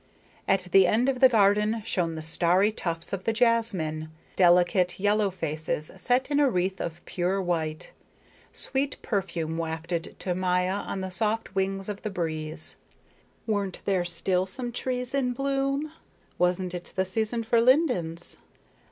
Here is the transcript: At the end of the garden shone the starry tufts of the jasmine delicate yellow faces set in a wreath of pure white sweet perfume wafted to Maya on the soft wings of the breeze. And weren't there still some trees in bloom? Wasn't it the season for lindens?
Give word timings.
At 0.47 0.61
the 0.71 0.87
end 0.87 1.09
of 1.09 1.19
the 1.19 1.29
garden 1.29 1.83
shone 1.85 2.15
the 2.15 2.23
starry 2.23 2.71
tufts 2.71 3.13
of 3.13 3.25
the 3.25 3.31
jasmine 3.31 4.09
delicate 4.35 4.99
yellow 4.99 5.29
faces 5.29 5.91
set 5.95 6.31
in 6.31 6.39
a 6.39 6.49
wreath 6.49 6.81
of 6.81 7.05
pure 7.05 7.39
white 7.39 7.91
sweet 8.51 8.97
perfume 9.03 9.59
wafted 9.59 10.15
to 10.17 10.33
Maya 10.33 10.73
on 10.77 11.01
the 11.01 11.11
soft 11.11 11.53
wings 11.53 11.87
of 11.87 12.01
the 12.01 12.09
breeze. 12.09 12.77
And 13.45 13.53
weren't 13.55 13.81
there 13.85 14.03
still 14.03 14.47
some 14.47 14.71
trees 14.71 15.13
in 15.13 15.33
bloom? 15.33 15.91
Wasn't 16.39 16.73
it 16.73 16.93
the 16.95 17.05
season 17.05 17.43
for 17.43 17.61
lindens? 17.61 18.37